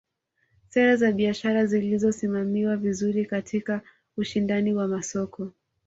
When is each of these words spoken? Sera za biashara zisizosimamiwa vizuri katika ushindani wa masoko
Sera 0.69 0.95
za 0.95 1.11
biashara 1.11 1.65
zisizosimamiwa 1.65 2.77
vizuri 2.77 3.25
katika 3.25 3.81
ushindani 4.17 4.73
wa 4.73 4.87
masoko 4.87 5.51